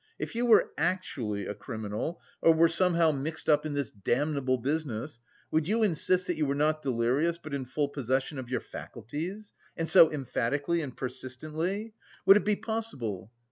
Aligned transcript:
If 0.17 0.33
you 0.33 0.47
were 0.47 0.71
actually 0.79 1.45
a 1.45 1.53
criminal, 1.53 2.19
or 2.41 2.55
were 2.55 2.67
somehow 2.69 3.11
mixed 3.11 3.47
up 3.47 3.67
in 3.67 3.75
this 3.75 3.91
damnable 3.91 4.57
business, 4.57 5.19
would 5.51 5.67
you 5.67 5.83
insist 5.83 6.25
that 6.25 6.37
you 6.37 6.47
were 6.47 6.55
not 6.55 6.81
delirious 6.81 7.37
but 7.37 7.53
in 7.53 7.65
full 7.65 7.87
possession 7.87 8.39
of 8.39 8.49
your 8.49 8.61
faculties? 8.61 9.53
And 9.77 9.87
so 9.87 10.11
emphatically 10.11 10.81
and 10.81 10.97
persistently? 10.97 11.93
Would 12.25 12.37
it 12.37 12.45
be 12.45 12.55
possible? 12.55 13.31